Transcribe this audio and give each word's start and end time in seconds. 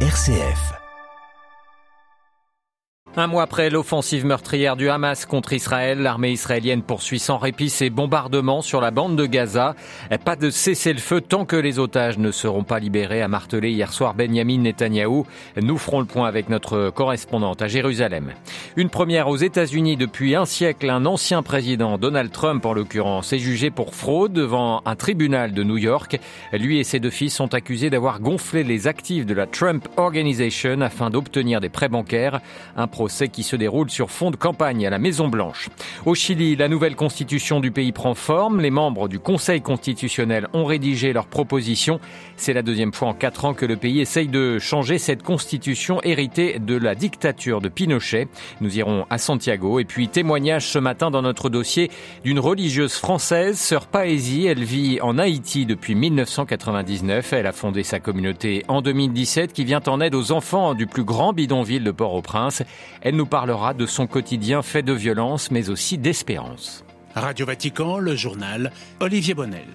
RCF. 0.00 0.85
Un 3.18 3.28
mois 3.28 3.44
après 3.44 3.70
l'offensive 3.70 4.26
meurtrière 4.26 4.76
du 4.76 4.90
Hamas 4.90 5.24
contre 5.24 5.54
Israël, 5.54 6.00
l'armée 6.00 6.32
israélienne 6.32 6.82
poursuit 6.82 7.18
sans 7.18 7.38
répit 7.38 7.70
ses 7.70 7.88
bombardements 7.88 8.60
sur 8.60 8.82
la 8.82 8.90
bande 8.90 9.16
de 9.16 9.24
Gaza. 9.24 9.74
Pas 10.26 10.36
de 10.36 10.50
cessez-le-feu 10.50 11.22
tant 11.22 11.46
que 11.46 11.56
les 11.56 11.78
otages 11.78 12.18
ne 12.18 12.30
seront 12.30 12.62
pas 12.62 12.78
libérés, 12.78 13.22
a 13.22 13.28
martelé 13.28 13.70
hier 13.70 13.90
soir 13.94 14.12
Benjamin 14.12 14.58
Netanyahou. 14.58 15.26
Nous 15.56 15.78
ferons 15.78 16.00
le 16.00 16.04
point 16.04 16.28
avec 16.28 16.50
notre 16.50 16.90
correspondante 16.90 17.62
à 17.62 17.68
Jérusalem. 17.68 18.34
Une 18.76 18.90
première 18.90 19.28
aux 19.28 19.38
États-Unis 19.38 19.96
depuis 19.96 20.34
un 20.34 20.44
siècle, 20.44 20.90
un 20.90 21.06
ancien 21.06 21.42
président, 21.42 21.96
Donald 21.96 22.30
Trump 22.30 22.66
en 22.66 22.74
l'occurrence, 22.74 23.32
est 23.32 23.38
jugé 23.38 23.70
pour 23.70 23.94
fraude 23.94 24.34
devant 24.34 24.82
un 24.84 24.94
tribunal 24.94 25.54
de 25.54 25.62
New 25.62 25.78
York. 25.78 26.20
Lui 26.52 26.80
et 26.80 26.84
ses 26.84 27.00
deux 27.00 27.08
fils 27.08 27.34
sont 27.34 27.54
accusés 27.54 27.88
d'avoir 27.88 28.20
gonflé 28.20 28.62
les 28.62 28.88
actifs 28.88 29.24
de 29.24 29.32
la 29.32 29.46
Trump 29.46 29.88
Organization 29.96 30.82
afin 30.82 31.08
d'obtenir 31.08 31.62
des 31.62 31.70
prêts 31.70 31.88
bancaires. 31.88 32.40
Un 32.76 32.88
procès 33.06 33.28
qui 33.28 33.44
se 33.44 33.54
déroule 33.54 33.88
sur 33.88 34.10
fond 34.10 34.32
de 34.32 34.36
campagne 34.36 34.84
à 34.84 34.90
la 34.90 34.98
Maison 34.98 35.28
Blanche. 35.28 35.68
Au 36.06 36.16
Chili, 36.16 36.56
la 36.56 36.66
nouvelle 36.66 36.96
constitution 36.96 37.60
du 37.60 37.70
pays 37.70 37.92
prend 37.92 38.14
forme. 38.14 38.60
Les 38.60 38.72
membres 38.72 39.06
du 39.06 39.20
Conseil 39.20 39.60
constitutionnel 39.60 40.48
ont 40.54 40.64
rédigé 40.64 41.12
leurs 41.12 41.28
propositions. 41.28 42.00
C'est 42.36 42.52
la 42.52 42.62
deuxième 42.62 42.92
fois 42.92 43.06
en 43.06 43.14
quatre 43.14 43.44
ans 43.44 43.54
que 43.54 43.64
le 43.64 43.76
pays 43.76 44.00
essaye 44.00 44.26
de 44.26 44.58
changer 44.58 44.98
cette 44.98 45.22
constitution 45.22 46.00
héritée 46.02 46.58
de 46.58 46.74
la 46.74 46.96
dictature 46.96 47.60
de 47.60 47.68
Pinochet. 47.68 48.26
Nous 48.60 48.76
irons 48.76 49.06
à 49.08 49.18
Santiago 49.18 49.78
et 49.78 49.84
puis 49.84 50.08
témoignage 50.08 50.66
ce 50.66 50.80
matin 50.80 51.12
dans 51.12 51.22
notre 51.22 51.48
dossier 51.48 51.92
d'une 52.24 52.40
religieuse 52.40 52.94
française, 52.94 53.56
sœur 53.56 53.86
Paesi. 53.86 54.46
Elle 54.46 54.64
vit 54.64 55.00
en 55.00 55.16
Haïti 55.16 55.64
depuis 55.64 55.94
1999. 55.94 57.32
Elle 57.34 57.46
a 57.46 57.52
fondé 57.52 57.84
sa 57.84 58.00
communauté 58.00 58.64
en 58.66 58.82
2017 58.82 59.52
qui 59.52 59.64
vient 59.64 59.82
en 59.86 60.00
aide 60.00 60.16
aux 60.16 60.32
enfants 60.32 60.74
du 60.74 60.88
plus 60.88 61.04
grand 61.04 61.32
bidonville 61.32 61.84
de 61.84 61.92
Port-au-Prince. 61.92 62.64
Elle 63.02 63.16
nous 63.16 63.26
parlera 63.26 63.74
de 63.74 63.86
son 63.86 64.06
quotidien 64.06 64.62
fait 64.62 64.82
de 64.82 64.92
violence, 64.92 65.50
mais 65.50 65.70
aussi 65.70 65.98
d'espérance. 65.98 66.84
Radio 67.14 67.46
Vatican, 67.46 67.98
le 67.98 68.14
journal 68.14 68.72
Olivier 69.00 69.34
Bonnel. 69.34 69.68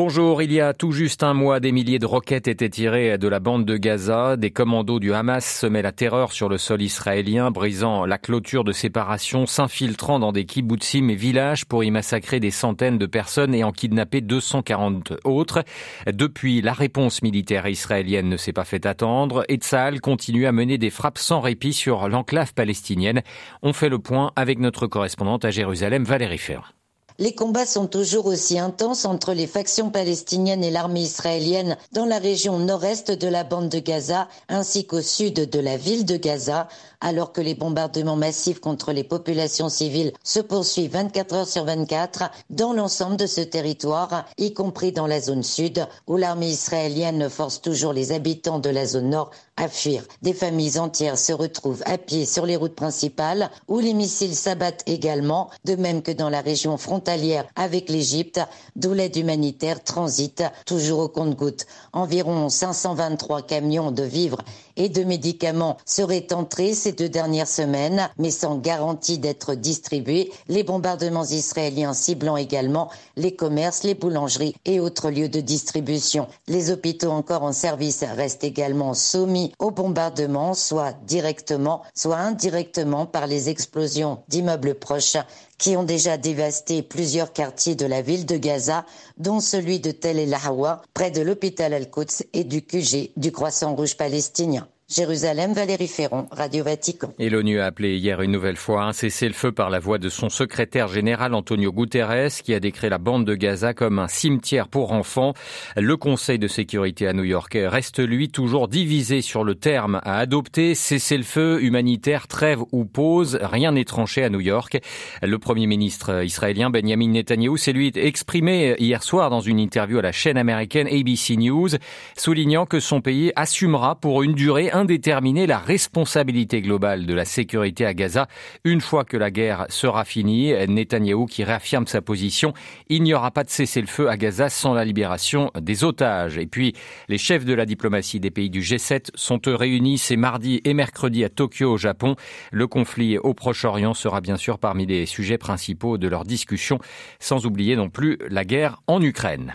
Bonjour, 0.00 0.42
il 0.42 0.52
y 0.52 0.60
a 0.60 0.74
tout 0.74 0.92
juste 0.92 1.24
un 1.24 1.34
mois, 1.34 1.58
des 1.58 1.72
milliers 1.72 1.98
de 1.98 2.06
roquettes 2.06 2.46
étaient 2.46 2.70
tirées 2.70 3.18
de 3.18 3.26
la 3.26 3.40
bande 3.40 3.64
de 3.64 3.76
Gaza. 3.76 4.36
Des 4.36 4.52
commandos 4.52 5.00
du 5.00 5.12
Hamas 5.12 5.44
semaient 5.44 5.82
la 5.82 5.90
terreur 5.90 6.30
sur 6.30 6.48
le 6.48 6.56
sol 6.56 6.82
israélien, 6.82 7.50
brisant 7.50 8.06
la 8.06 8.16
clôture 8.16 8.62
de 8.62 8.70
séparation, 8.70 9.44
s'infiltrant 9.44 10.20
dans 10.20 10.30
des 10.30 10.44
kibbutzim 10.44 11.08
et 11.10 11.16
villages 11.16 11.64
pour 11.64 11.82
y 11.82 11.90
massacrer 11.90 12.38
des 12.38 12.52
centaines 12.52 12.96
de 12.96 13.06
personnes 13.06 13.56
et 13.56 13.64
en 13.64 13.72
kidnapper 13.72 14.20
240 14.20 15.14
autres. 15.24 15.64
Depuis, 16.06 16.62
la 16.62 16.74
réponse 16.74 17.20
militaire 17.22 17.66
israélienne 17.66 18.28
ne 18.28 18.36
s'est 18.36 18.52
pas 18.52 18.64
fait 18.64 18.86
attendre 18.86 19.44
et 19.48 19.56
Tzal 19.56 20.00
continue 20.00 20.46
à 20.46 20.52
mener 20.52 20.78
des 20.78 20.90
frappes 20.90 21.18
sans 21.18 21.40
répit 21.40 21.72
sur 21.72 22.08
l'enclave 22.08 22.54
palestinienne. 22.54 23.22
On 23.62 23.72
fait 23.72 23.88
le 23.88 23.98
point 23.98 24.30
avec 24.36 24.60
notre 24.60 24.86
correspondante 24.86 25.44
à 25.44 25.50
Jérusalem, 25.50 26.04
Valérie 26.04 26.38
Ferrand. 26.38 26.77
Les 27.20 27.34
combats 27.34 27.66
sont 27.66 27.88
toujours 27.88 28.26
aussi 28.26 28.60
intenses 28.60 29.04
entre 29.04 29.32
les 29.32 29.48
factions 29.48 29.90
palestiniennes 29.90 30.62
et 30.62 30.70
l'armée 30.70 31.00
israélienne 31.00 31.76
dans 31.90 32.04
la 32.04 32.20
région 32.20 32.60
nord-est 32.60 33.10
de 33.10 33.26
la 33.26 33.42
bande 33.42 33.68
de 33.68 33.80
Gaza 33.80 34.28
ainsi 34.48 34.86
qu'au 34.86 35.02
sud 35.02 35.50
de 35.50 35.58
la 35.58 35.76
ville 35.76 36.04
de 36.04 36.16
Gaza, 36.16 36.68
alors 37.00 37.32
que 37.32 37.40
les 37.40 37.56
bombardements 37.56 38.14
massifs 38.14 38.60
contre 38.60 38.92
les 38.92 39.02
populations 39.02 39.68
civiles 39.68 40.12
se 40.22 40.38
poursuivent 40.38 40.92
24 40.92 41.34
heures 41.34 41.48
sur 41.48 41.64
24 41.64 42.30
dans 42.50 42.72
l'ensemble 42.72 43.16
de 43.16 43.26
ce 43.26 43.40
territoire, 43.40 44.24
y 44.38 44.52
compris 44.52 44.92
dans 44.92 45.08
la 45.08 45.20
zone 45.20 45.42
sud, 45.42 45.88
où 46.06 46.16
l'armée 46.16 46.50
israélienne 46.50 47.28
force 47.28 47.60
toujours 47.60 47.92
les 47.92 48.12
habitants 48.12 48.60
de 48.60 48.70
la 48.70 48.86
zone 48.86 49.10
nord 49.10 49.32
à 49.58 49.68
fuir. 49.68 50.04
Des 50.22 50.32
familles 50.32 50.78
entières 50.78 51.18
se 51.18 51.32
retrouvent 51.32 51.82
à 51.84 51.98
pied 51.98 52.24
sur 52.24 52.46
les 52.46 52.56
routes 52.56 52.76
principales, 52.76 53.50
où 53.66 53.80
les 53.80 53.92
missiles 53.92 54.36
s'abattent 54.36 54.84
également, 54.86 55.50
de 55.64 55.74
même 55.74 56.02
que 56.02 56.12
dans 56.12 56.30
la 56.30 56.40
région 56.40 56.76
frontalière 56.76 57.44
avec 57.56 57.90
l'Égypte, 57.90 58.40
d'où 58.76 58.94
l'aide 58.94 59.16
humanitaire 59.16 59.82
transite 59.82 60.44
toujours 60.64 61.00
au 61.00 61.08
compte-gouttes. 61.08 61.66
Environ 61.92 62.48
523 62.48 63.42
camions 63.42 63.90
de 63.90 64.04
vivres 64.04 64.42
et 64.76 64.88
de 64.88 65.02
médicaments 65.02 65.76
seraient 65.84 66.32
entrés 66.32 66.72
ces 66.72 66.92
deux 66.92 67.08
dernières 67.08 67.48
semaines, 67.48 68.08
mais 68.16 68.30
sans 68.30 68.56
garantie 68.56 69.18
d'être 69.18 69.54
distribués, 69.54 70.30
les 70.46 70.62
bombardements 70.62 71.24
israéliens 71.24 71.94
ciblant 71.94 72.36
également 72.36 72.88
les 73.16 73.34
commerces, 73.34 73.82
les 73.82 73.94
boulangeries 73.94 74.54
et 74.64 74.78
autres 74.78 75.10
lieux 75.10 75.28
de 75.28 75.40
distribution. 75.40 76.28
Les 76.46 76.70
hôpitaux 76.70 77.10
encore 77.10 77.42
en 77.42 77.52
service 77.52 78.04
restent 78.04 78.44
également 78.44 78.94
soumis 78.94 79.47
aux 79.58 79.70
bombardements, 79.70 80.54
soit 80.54 80.92
directement, 81.04 81.82
soit 81.94 82.18
indirectement 82.18 83.06
par 83.06 83.26
les 83.26 83.48
explosions 83.48 84.22
d'immeubles 84.28 84.74
proches 84.74 85.16
qui 85.58 85.76
ont 85.76 85.84
déjà 85.84 86.16
dévasté 86.16 86.82
plusieurs 86.82 87.32
quartiers 87.32 87.74
de 87.74 87.86
la 87.86 88.02
ville 88.02 88.26
de 88.26 88.36
Gaza, 88.36 88.84
dont 89.16 89.40
celui 89.40 89.80
de 89.80 89.90
Tel 89.90 90.18
El 90.18 90.34
Hawa, 90.34 90.82
près 90.94 91.10
de 91.10 91.22
l'hôpital 91.22 91.74
Al-Quds 91.74 92.24
et 92.32 92.44
du 92.44 92.62
QG 92.62 93.10
du 93.16 93.32
Croissant 93.32 93.74
Rouge 93.74 93.96
palestinien. 93.96 94.68
Jérusalem, 94.90 95.52
Valérie 95.52 95.86
Ferron, 95.86 96.28
Radio 96.30 96.64
Vatican. 96.64 97.12
Et 97.18 97.28
l'ONU 97.28 97.60
a 97.60 97.66
appelé 97.66 97.98
hier 97.98 98.22
une 98.22 98.30
nouvelle 98.30 98.56
fois 98.56 98.84
à 98.84 98.86
un 98.86 98.92
cessez-le-feu 98.94 99.52
par 99.52 99.68
la 99.68 99.80
voix 99.80 99.98
de 99.98 100.08
son 100.08 100.30
secrétaire 100.30 100.88
général 100.88 101.34
Antonio 101.34 101.70
Guterres, 101.70 102.30
qui 102.42 102.54
a 102.54 102.60
décrit 102.60 102.88
la 102.88 102.96
bande 102.96 103.26
de 103.26 103.34
Gaza 103.34 103.74
comme 103.74 103.98
un 103.98 104.08
cimetière 104.08 104.66
pour 104.66 104.92
enfants. 104.92 105.34
Le 105.76 105.98
Conseil 105.98 106.38
de 106.38 106.48
sécurité 106.48 107.06
à 107.06 107.12
New 107.12 107.24
York 107.24 107.58
reste, 107.66 107.98
lui, 107.98 108.30
toujours 108.30 108.66
divisé 108.66 109.20
sur 109.20 109.44
le 109.44 109.56
terme 109.56 110.00
à 110.04 110.20
adopter. 110.20 110.74
Cessez-le-feu, 110.74 111.62
humanitaire, 111.62 112.26
trêve 112.26 112.62
ou 112.72 112.86
pause, 112.86 113.38
rien 113.42 113.72
n'est 113.72 113.84
tranché 113.84 114.24
à 114.24 114.30
New 114.30 114.40
York. 114.40 114.80
Le 115.20 115.38
premier 115.38 115.66
ministre 115.66 116.24
israélien 116.24 116.70
Benjamin 116.70 117.10
Netanyahu 117.10 117.58
s'est 117.58 117.74
lui 117.74 117.92
exprimé 117.94 118.74
hier 118.78 119.02
soir 119.02 119.28
dans 119.28 119.42
une 119.42 119.58
interview 119.58 119.98
à 119.98 120.02
la 120.02 120.12
chaîne 120.12 120.38
américaine 120.38 120.86
ABC 120.86 121.36
News, 121.36 121.68
soulignant 122.16 122.64
que 122.64 122.80
son 122.80 123.02
pays 123.02 123.32
assumera 123.36 123.94
pour 123.94 124.22
une 124.22 124.32
durée 124.32 124.70
indéterminer 124.78 125.46
la 125.46 125.58
responsabilité 125.58 126.62
globale 126.62 127.04
de 127.04 127.14
la 127.14 127.24
sécurité 127.24 127.84
à 127.84 127.94
Gaza 127.94 128.28
une 128.64 128.80
fois 128.80 129.04
que 129.04 129.16
la 129.16 129.30
guerre 129.30 129.66
sera 129.68 130.04
finie. 130.04 130.54
Netanyahou 130.68 131.26
qui 131.26 131.42
réaffirme 131.42 131.86
sa 131.86 132.00
position. 132.00 132.52
Il 132.88 133.02
n'y 133.02 133.12
aura 133.12 133.30
pas 133.32 133.44
de 133.44 133.50
cessez-le-feu 133.50 134.08
à 134.08 134.16
Gaza 134.16 134.48
sans 134.48 134.74
la 134.74 134.84
libération 134.84 135.50
des 135.60 135.84
otages. 135.84 136.38
Et 136.38 136.46
puis, 136.46 136.74
les 137.08 137.18
chefs 137.18 137.44
de 137.44 137.54
la 137.54 137.66
diplomatie 137.66 138.20
des 138.20 138.30
pays 138.30 138.50
du 138.50 138.60
G7 138.60 139.10
sont 139.14 139.40
réunis 139.46 139.98
ces 139.98 140.16
mardi 140.16 140.60
et 140.64 140.74
mercredi 140.74 141.24
à 141.24 141.28
Tokyo 141.28 141.72
au 141.72 141.76
Japon. 141.76 142.14
Le 142.52 142.66
conflit 142.66 143.18
au 143.18 143.34
Proche-Orient 143.34 143.94
sera 143.94 144.20
bien 144.20 144.36
sûr 144.36 144.58
parmi 144.58 144.86
les 144.86 145.06
sujets 145.06 145.38
principaux 145.38 145.98
de 145.98 146.08
leur 146.08 146.24
discussion, 146.24 146.78
sans 147.18 147.46
oublier 147.46 147.76
non 147.76 147.90
plus 147.90 148.18
la 148.28 148.44
guerre 148.44 148.80
en 148.86 149.00
Ukraine. 149.00 149.54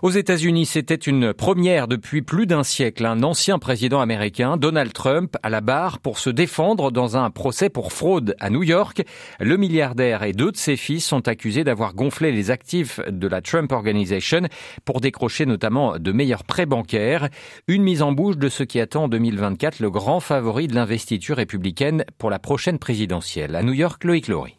Aux 0.00 0.10
États-Unis, 0.10 0.66
c'était 0.66 0.94
une 0.94 1.34
première 1.34 1.88
depuis 1.88 2.22
plus 2.22 2.46
d'un 2.46 2.62
siècle. 2.62 3.04
Un 3.04 3.24
ancien 3.24 3.58
président 3.58 4.00
américain, 4.00 4.56
Donald 4.56 4.92
Trump, 4.92 5.36
à 5.42 5.50
la 5.50 5.60
barre 5.60 5.98
pour 5.98 6.20
se 6.20 6.30
défendre 6.30 6.92
dans 6.92 7.16
un 7.16 7.30
procès 7.30 7.68
pour 7.68 7.92
fraude 7.92 8.36
à 8.38 8.48
New 8.48 8.62
York. 8.62 9.02
Le 9.40 9.56
milliardaire 9.56 10.22
et 10.22 10.32
deux 10.32 10.52
de 10.52 10.56
ses 10.56 10.76
fils 10.76 11.04
sont 11.04 11.26
accusés 11.26 11.64
d'avoir 11.64 11.94
gonflé 11.94 12.30
les 12.30 12.52
actifs 12.52 13.00
de 13.08 13.26
la 13.26 13.42
Trump 13.42 13.72
Organization 13.72 14.42
pour 14.84 15.00
décrocher 15.00 15.46
notamment 15.46 15.98
de 15.98 16.12
meilleurs 16.12 16.44
prêts 16.44 16.66
bancaires. 16.66 17.28
Une 17.66 17.82
mise 17.82 18.02
en 18.02 18.12
bouche 18.12 18.36
de 18.36 18.48
ce 18.48 18.62
qui 18.62 18.78
attend 18.78 19.04
en 19.04 19.08
2024 19.08 19.80
le 19.80 19.90
grand 19.90 20.20
favori 20.20 20.68
de 20.68 20.76
l'investiture 20.76 21.38
républicaine 21.38 22.04
pour 22.18 22.30
la 22.30 22.38
prochaine 22.38 22.78
présidentielle. 22.78 23.56
À 23.56 23.64
New 23.64 23.72
York, 23.74 24.04
Loïc 24.04 24.28
Laurie. 24.28 24.57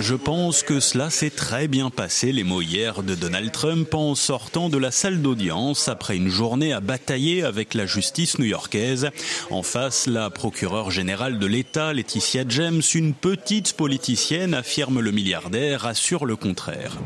Je 0.00 0.14
pense 0.14 0.62
que 0.62 0.78
cela 0.78 1.10
s'est 1.10 1.30
très 1.30 1.66
bien 1.66 1.90
passé, 1.90 2.30
les 2.30 2.44
mots 2.44 2.62
hier 2.62 3.02
de 3.02 3.16
Donald 3.16 3.50
Trump 3.50 3.92
en 3.94 4.14
sortant 4.14 4.68
de 4.68 4.78
la 4.78 4.92
salle 4.92 5.20
d'audience 5.22 5.88
après 5.88 6.16
une 6.16 6.28
journée 6.28 6.72
à 6.72 6.78
batailler 6.78 7.42
avec 7.42 7.74
la 7.74 7.84
justice 7.84 8.38
new-yorkaise. 8.38 9.10
En 9.50 9.64
face, 9.64 10.06
la 10.06 10.30
procureure 10.30 10.92
générale 10.92 11.40
de 11.40 11.46
l'État, 11.46 11.92
Laetitia 11.92 12.44
James, 12.48 12.82
une 12.94 13.12
petite 13.12 13.72
politicienne, 13.72 14.54
affirme 14.54 15.00
le 15.00 15.10
milliardaire, 15.10 15.84
assure 15.84 16.26
le 16.26 16.36
contraire. 16.36 16.96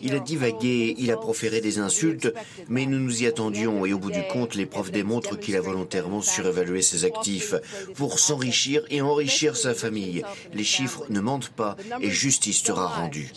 Il 0.00 0.14
a 0.14 0.18
divagué, 0.18 0.94
il 0.98 1.10
a 1.10 1.16
proféré 1.16 1.60
des 1.60 1.78
insultes, 1.78 2.32
mais 2.68 2.86
nous 2.86 2.98
nous 2.98 3.22
y 3.22 3.26
attendions 3.26 3.84
et 3.84 3.92
au 3.92 3.98
bout 3.98 4.10
du 4.10 4.22
compte, 4.32 4.54
les 4.54 4.66
preuves 4.66 4.90
démontrent 4.90 5.38
qu'il 5.38 5.56
a 5.56 5.60
volontairement 5.60 6.22
surévalué 6.22 6.82
ses 6.82 7.04
actifs 7.04 7.54
pour 7.94 8.18
s'enrichir 8.18 8.84
et 8.90 9.00
enrichir 9.00 9.56
sa 9.56 9.74
famille. 9.74 10.22
Les 10.54 10.64
chiffres 10.64 11.04
ne 11.10 11.20
mentent 11.20 11.50
pas 11.50 11.76
et 12.00 12.10
justice 12.10 12.62
sera 12.62 12.86
rendue. 12.86 13.32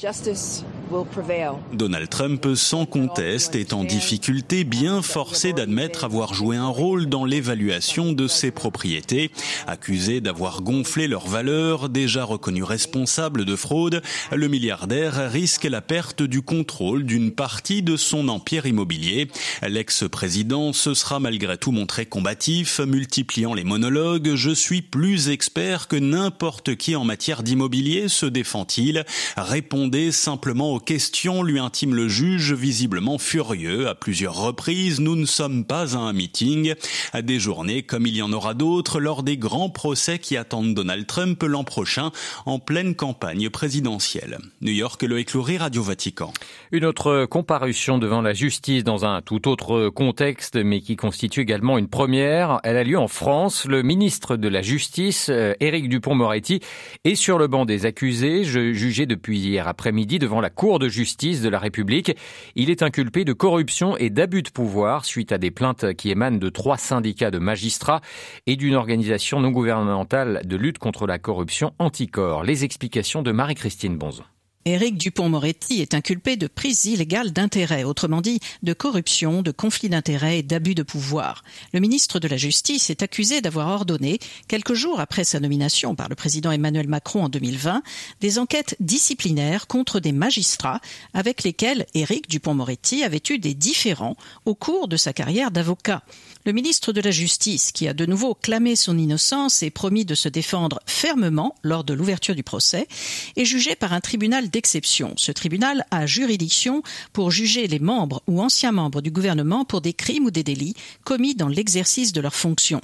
Donald 1.74 2.10
Trump, 2.10 2.48
sans 2.56 2.86
conteste, 2.86 3.56
est 3.56 3.74
en 3.74 3.84
difficulté, 3.84 4.64
bien 4.64 5.02
forcé 5.02 5.52
d'admettre 5.52 6.04
avoir 6.04 6.34
joué 6.34 6.56
un 6.56 6.68
rôle 6.68 7.08
dans 7.08 7.26
l'évaluation 7.26 8.12
de 8.12 8.28
ses 8.28 8.52
propriétés. 8.52 9.32
Accusé 9.68 10.22
d'avoir 10.22 10.62
gonflé 10.62 11.08
leurs 11.08 11.28
valeurs, 11.28 11.90
déjà 11.90 12.24
reconnu 12.24 12.64
responsable 12.64 13.46
de 13.46 13.56
fraude, 13.56 14.02
le 14.32 14.48
milliardaire 14.48 15.32
risque 15.32 15.64
la 15.64 15.82
perte 15.82 16.22
du 16.22 16.42
contrôle 16.42 17.04
d'une 17.04 17.32
partie 17.32 17.82
de 17.82 17.98
son 17.98 18.28
empire 18.28 18.66
immobilier. 18.66 19.28
L'ex-président 19.68 20.74
se 20.74 20.94
sera 20.94 21.20
malgré 21.20 21.58
tout 21.58 21.72
montré 21.72 22.06
combatif, 22.06 22.80
multipliant 22.80 23.54
les 23.54 23.64
monologues. 23.64 24.36
Je 24.36 24.52
suis 24.52 24.82
plus 24.82 25.30
expert 25.30 25.88
que 25.88 25.96
n'importe 25.96 26.76
qui 26.76 26.96
en 26.96 27.04
matière 27.04 27.44
d'immobilier, 27.44 28.08
se 28.08 28.26
défend-il. 28.26 29.06
Répondez 29.38 30.12
simplement 30.12 30.75
aux 30.76 30.80
questions, 30.80 31.42
lui 31.42 31.58
intime 31.58 31.96
le 31.96 32.10
juge, 32.10 32.52
visiblement 32.52 33.18
furieux. 33.18 33.88
À 33.88 33.96
plusieurs 33.96 34.36
reprises, 34.36 35.00
nous 35.00 35.16
ne 35.16 35.26
sommes 35.26 35.64
pas 35.64 35.96
à 35.96 36.00
un 36.00 36.12
meeting. 36.12 36.74
À 37.14 37.22
des 37.22 37.40
journées 37.40 37.84
comme 37.84 38.06
il 38.06 38.18
y 38.18 38.22
en 38.22 38.34
aura 38.34 38.54
d'autres 38.54 39.00
lors 39.00 39.24
des 39.24 39.38
grands 39.38 39.70
procès 39.70 40.20
qui 40.20 40.36
attendent 40.36 40.74
Donald 40.74 41.08
Trump 41.08 41.42
l'an 41.44 41.64
prochain 41.64 42.12
en 42.46 42.60
pleine 42.60 42.94
campagne 42.94 43.50
présidentielle. 43.50 44.38
New 44.60 44.74
York, 44.74 45.02
Loïc 45.02 45.32
Loury, 45.32 45.58
Radio 45.58 45.82
Vatican. 45.82 46.34
Une 46.74 46.84
autre 46.84 47.26
comparution 47.26 47.98
devant 47.98 48.22
la 48.22 48.34
justice 48.34 48.84
dans 48.84 49.06
un 49.06 49.22
tout 49.22 49.48
autre 49.48 49.88
contexte, 49.88 50.58
mais 50.58 50.82
qui 50.82 50.98
constitue 50.98 51.40
également 51.40 51.78
une 51.78 51.88
première. 51.88 52.60
Elle 52.66 52.76
a 52.76 52.84
lieu 52.84 53.00
en 53.00 53.08
France. 53.08 53.66
Le 53.66 53.82
ministre 53.82 54.36
de 54.36 54.50
la 54.50 54.62
Justice, 54.62 55.28
euh, 55.30 55.54
Éric 55.62 55.88
Dupont-Moretti, 55.88 56.60
est 57.06 57.16
sur 57.16 57.38
le 57.38 57.48
banc 57.48 57.64
des 57.64 57.86
accusés, 57.86 58.44
jugé 58.44 59.06
depuis 59.06 59.40
hier 59.40 59.70
après-midi 59.70 60.20
devant 60.20 60.42
la 60.42 60.50
Cour 60.50 60.65
de 60.66 60.90
justice 60.90 61.42
de 61.42 61.50
la 61.50 61.60
République. 61.60 62.18
Il 62.56 62.70
est 62.70 62.82
inculpé 62.82 63.24
de 63.24 63.34
corruption 63.34 63.96
et 63.98 64.10
d'abus 64.10 64.42
de 64.42 64.50
pouvoir 64.50 65.06
suite 65.06 65.32
à 65.32 65.38
des 65.38 65.52
plaintes 65.52 65.94
qui 65.94 66.10
émanent 66.10 66.40
de 66.40 66.50
trois 66.50 66.78
syndicats 66.78 67.32
de 67.32 67.38
magistrats 67.38 68.02
et 68.48 68.56
d'une 68.56 68.76
organisation 68.76 69.40
non 69.40 69.52
gouvernementale 69.52 70.42
de 70.44 70.56
lutte 70.56 70.80
contre 70.80 71.06
la 71.06 71.20
corruption 71.20 71.74
Anticor. 71.78 72.44
Les 72.44 72.64
explications 72.64 73.22
de 73.22 73.32
Marie-Christine 73.32 73.98
Bonzon. 73.98 74.24
Éric 74.68 74.98
Dupont-Moretti 74.98 75.82
est 75.82 75.94
inculpé 75.94 76.38
de 76.38 76.48
prise 76.48 76.86
illégale 76.86 77.32
d'intérêt, 77.32 77.84
autrement 77.84 78.22
dit 78.22 78.40
de 78.64 78.74
corruption, 78.74 79.44
de 79.44 79.52
conflit 79.52 79.90
d'intérêts 79.90 80.40
et 80.40 80.44
d'abus 80.44 80.74
de 80.74 80.82
pouvoir. 80.82 81.44
Le 81.72 81.80
ministre 81.80 82.20
de 82.20 82.28
la 82.28 82.36
Justice 82.36 82.90
est 82.90 83.04
accusé 83.04 83.42
d'avoir 83.42 83.68
ordonné, 83.68 84.18
quelques 84.48 84.74
jours 84.74 85.00
après 85.00 85.24
sa 85.24 85.40
nomination 85.40 85.94
par 85.94 86.10
le 86.10 86.16
président 86.16 86.50
Emmanuel 86.50 86.88
Macron 86.88 87.26
en 87.26 87.30
2020, 87.30 87.84
des 88.22 88.40
enquêtes 88.40 88.76
disciplinaires 88.80 89.68
contre 89.68 90.00
des 90.00 90.12
magistrats 90.12 90.82
avec 91.14 91.44
lesquels 91.44 91.86
Éric 91.94 92.28
Dupont-Moretti 92.28 93.04
avait 93.04 93.22
eu 93.30 93.38
des 93.38 93.54
différends 93.54 94.18
au 94.46 94.56
cours 94.56 94.88
de 94.88 94.98
sa 94.98 95.14
carrière 95.14 95.52
d'avocat. 95.52 96.02
Le 96.48 96.52
ministre 96.52 96.94
de 96.94 97.02
la 97.02 97.10
Justice, 97.10 97.72
qui 97.72 97.88
a 97.88 97.94
de 97.96 98.06
nouveau 98.06 98.36
clamé 98.36 98.76
son 98.76 99.00
innocence 99.00 99.64
et 99.64 99.72
promis 99.72 100.06
de 100.06 100.14
se 100.14 100.30
défendre 100.30 100.80
fermement 100.86 101.56
lors 101.64 101.84
de 101.84 101.96
l'ouverture 101.96 102.36
du 102.36 102.44
procès, 102.44 102.88
est 103.36 103.46
jugé 103.46 103.76
par 103.76 103.94
un 103.94 104.00
tribunal 104.00 104.52
d'exception. 104.52 105.16
Ce 105.18 105.32
tribunal 105.32 105.88
a 105.90 106.06
juridiction 106.06 106.84
pour 107.14 107.32
juger 107.32 107.66
les 107.66 107.80
membres 107.80 108.22
ou 108.28 108.44
anciens 108.44 108.72
membres 108.72 109.02
du 109.02 109.10
gouvernement 109.10 109.66
pour 109.66 109.82
des 109.82 109.94
crimes 109.94 110.26
ou 110.26 110.30
des 110.30 110.44
délits 110.44 110.76
commis 111.04 111.34
dans 111.34 111.48
l'exercice 111.48 112.14
de 112.14 112.22
leurs 112.22 112.36
fonctions. 112.36 112.82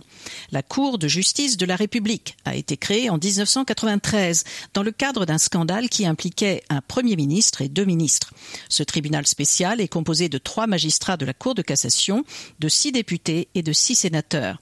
La 0.52 0.64
Cour 0.64 0.98
de 0.98 1.08
justice 1.08 1.56
de 1.56 1.68
la 1.68 1.76
République 1.76 2.38
a 2.46 2.56
été 2.56 2.78
créée 2.78 3.12
en 3.12 3.20
1993 3.20 4.44
dans 4.74 4.82
le 4.82 4.92
cadre 4.92 5.28
d'un 5.28 5.38
scandale 5.38 5.88
qui 5.88 6.08
impliquait 6.08 6.64
un 6.70 6.82
Premier 6.82 7.16
ministre 7.16 7.62
et 7.62 7.70
deux 7.70 7.86
ministres. 7.86 8.34
Ce 8.70 8.82
tribunal 8.82 9.28
spécial 9.28 9.82
est 9.82 9.88
composé 9.88 10.30
de 10.30 10.40
trois 10.40 10.66
magistrats 10.66 11.18
de 11.18 11.26
la 11.26 11.36
Cour 11.36 11.54
de 11.54 11.62
cassation, 11.62 12.26
de 12.60 12.68
six 12.68 12.92
députés 12.92 13.50
et 13.56 13.64
de 13.64 13.74
six 13.74 13.96
sénateurs. 13.96 14.58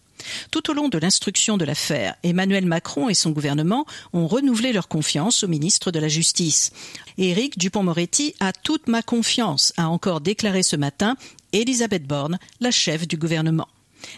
Tout 0.51 0.69
au 0.69 0.73
long 0.73 0.89
de 0.89 0.97
l'instruction 0.97 1.57
de 1.57 1.65
l'affaire, 1.65 2.15
Emmanuel 2.23 2.65
Macron 2.65 3.09
et 3.09 3.13
son 3.13 3.31
gouvernement 3.31 3.85
ont 4.13 4.27
renouvelé 4.27 4.73
leur 4.73 4.87
confiance 4.87 5.43
au 5.43 5.47
ministre 5.47 5.91
de 5.91 5.99
la 5.99 6.07
Justice. 6.07 6.71
Éric 7.17 7.57
Dupont-Moretti 7.57 8.35
a 8.39 8.51
toute 8.53 8.87
ma 8.87 9.01
confiance, 9.01 9.73
a 9.77 9.87
encore 9.87 10.21
déclaré 10.21 10.63
ce 10.63 10.75
matin 10.75 11.15
Elisabeth 11.53 12.05
Borne, 12.05 12.37
la 12.59 12.71
chef 12.71 13.07
du 13.07 13.17
gouvernement. 13.17 13.67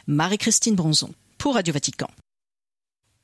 Marie-Christine 0.07 0.75
Bronzon 0.75 1.11
pour 1.37 1.55
Radio 1.55 1.73
Vatican. 1.73 2.09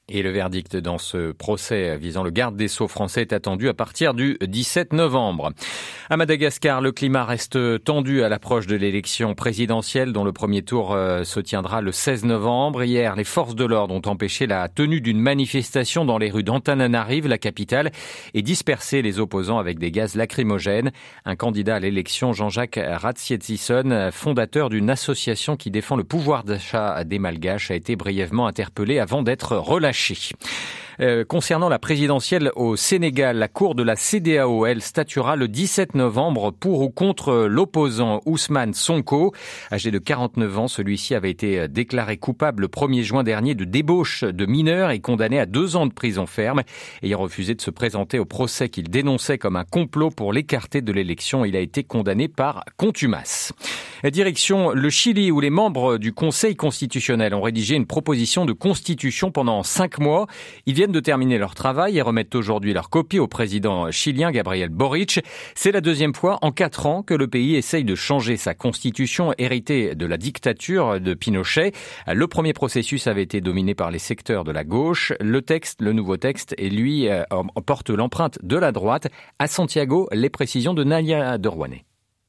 Et 0.09 0.21
le 0.21 0.31
verdict 0.31 0.77
dans 0.77 0.97
ce 0.97 1.33
procès 1.33 1.97
visant 1.97 2.23
le 2.23 2.29
garde 2.29 2.55
des 2.55 2.69
Sceaux 2.69 2.87
français 2.87 3.23
est 3.23 3.33
attendu 3.33 3.67
à 3.67 3.73
partir 3.73 4.13
du 4.13 4.37
17 4.41 4.93
novembre. 4.93 5.51
À 6.09 6.15
Madagascar, 6.15 6.79
le 6.79 6.93
climat 6.93 7.25
reste 7.25 7.83
tendu 7.83 8.23
à 8.23 8.29
l'approche 8.29 8.67
de 8.67 8.77
l'élection 8.77 9.35
présidentielle 9.35 10.13
dont 10.13 10.23
le 10.23 10.31
premier 10.31 10.61
tour 10.61 10.93
euh, 10.93 11.25
se 11.25 11.41
tiendra 11.41 11.81
le 11.81 11.91
16 11.91 12.23
novembre. 12.23 12.83
Hier, 12.83 13.17
les 13.17 13.25
forces 13.25 13.53
de 13.53 13.65
l'ordre 13.65 13.93
ont 13.93 14.01
empêché 14.09 14.47
la 14.47 14.69
tenue 14.69 15.01
d'une 15.01 15.19
manifestation 15.19 16.05
dans 16.05 16.17
les 16.17 16.29
rues 16.29 16.43
d'Antananarive, 16.43 17.27
la 17.27 17.37
capitale, 17.37 17.91
et 18.33 18.41
dispersé 18.41 19.01
les 19.01 19.19
opposants 19.19 19.59
avec 19.59 19.77
des 19.77 19.91
gaz 19.91 20.15
lacrymogènes. 20.15 20.91
Un 21.25 21.35
candidat 21.35 21.75
à 21.75 21.79
l'élection, 21.79 22.31
Jean-Jacques 22.31 22.79
Ratsietsison, 22.81 24.11
fondateur 24.13 24.69
d'une 24.69 24.89
association 24.89 25.57
qui 25.57 25.69
défend 25.69 25.97
le 25.97 26.05
pouvoir 26.05 26.45
d'achat 26.45 27.03
des 27.03 27.19
Malgaches, 27.19 27.71
a 27.71 27.75
été 27.75 27.97
brièvement 27.97 28.47
interpellé 28.47 28.99
avant 28.99 29.21
d'être 29.21 29.57
relâché. 29.57 29.96
fleischig. 29.97 30.33
Euh, 30.99 31.23
concernant 31.23 31.69
la 31.69 31.77
présidentielle 31.77 32.51
au 32.55 32.75
Sénégal, 32.75 33.37
la 33.37 33.47
Cour 33.47 33.75
de 33.75 33.83
la 33.83 33.95
CDAO, 33.95 34.65
elle, 34.65 34.81
statuera 34.81 35.35
le 35.35 35.47
17 35.47 35.93
novembre 35.93 36.51
pour 36.51 36.81
ou 36.81 36.89
contre 36.89 37.45
l'opposant 37.47 38.21
Ousmane 38.25 38.73
Sonko. 38.73 39.33
Âgé 39.71 39.91
de 39.91 39.99
49 39.99 40.59
ans, 40.59 40.67
celui-ci 40.67 41.13
avait 41.13 41.29
été 41.29 41.67
déclaré 41.67 42.17
coupable 42.17 42.63
le 42.63 42.67
1er 42.67 43.03
juin 43.03 43.23
dernier 43.23 43.53
de 43.53 43.63
débauche 43.63 44.23
de 44.23 44.45
mineurs 44.47 44.89
et 44.89 44.99
condamné 44.99 45.39
à 45.39 45.45
deux 45.45 45.75
ans 45.75 45.85
de 45.85 45.93
prison 45.93 46.25
ferme. 46.25 46.63
Ayant 47.03 47.19
refusé 47.19 47.53
de 47.53 47.61
se 47.61 47.69
présenter 47.69 48.17
au 48.17 48.25
procès 48.25 48.69
qu'il 48.69 48.89
dénonçait 48.89 49.37
comme 49.37 49.55
un 49.55 49.65
complot 49.65 50.09
pour 50.09 50.33
l'écarter 50.33 50.81
de 50.81 50.91
l'élection, 50.91 51.45
il 51.45 51.55
a 51.55 51.59
été 51.59 51.83
condamné 51.83 52.27
par 52.27 52.63
contumace. 52.77 53.53
Direction 54.03 54.71
le 54.71 54.89
Chili 54.89 55.31
où 55.31 55.39
les 55.39 55.49
membres 55.49 55.97
du 55.97 56.13
Conseil 56.13 56.55
constitutionnel 56.55 57.33
ont 57.33 57.41
rédigé 57.41 57.75
une 57.75 57.87
proposition 57.87 58.45
de 58.45 58.53
constitution 58.53 59.31
pendant 59.31 59.63
cinq 59.63 59.99
mois. 59.99 60.27
De 60.91 60.99
terminer 60.99 61.37
leur 61.37 61.55
travail 61.55 61.97
et 61.97 62.01
remettent 62.01 62.35
aujourd'hui 62.35 62.73
leur 62.73 62.89
copie 62.89 63.19
au 63.19 63.27
président 63.27 63.91
chilien 63.91 64.31
Gabriel 64.31 64.69
Boric. 64.69 65.19
C'est 65.55 65.71
la 65.71 65.81
deuxième 65.81 66.13
fois 66.13 66.37
en 66.41 66.51
quatre 66.51 66.85
ans 66.85 67.03
que 67.03 67.13
le 67.13 67.27
pays 67.27 67.55
essaye 67.55 67.83
de 67.83 67.95
changer 67.95 68.37
sa 68.37 68.53
constitution 68.53 69.33
héritée 69.37 69.95
de 69.95 70.05
la 70.05 70.17
dictature 70.17 70.99
de 70.99 71.13
Pinochet. 71.13 71.71
Le 72.07 72.27
premier 72.27 72.53
processus 72.53 73.07
avait 73.07 73.23
été 73.23 73.41
dominé 73.41 73.75
par 73.75 73.91
les 73.91 73.99
secteurs 73.99 74.43
de 74.43 74.51
la 74.51 74.63
gauche. 74.63 75.13
Le 75.19 75.41
texte, 75.41 75.81
le 75.81 75.93
nouveau 75.93 76.17
texte, 76.17 76.53
et 76.57 76.69
lui 76.69 77.09
euh, 77.09 77.23
porte 77.65 77.89
l'empreinte 77.89 78.39
de 78.43 78.57
la 78.57 78.71
droite. 78.71 79.07
À 79.39 79.47
Santiago, 79.47 80.07
les 80.11 80.29
précisions 80.29 80.73
de 80.73 80.83
Nalia 80.83 81.37
de 81.37 81.47
Rouanet. 81.47 81.86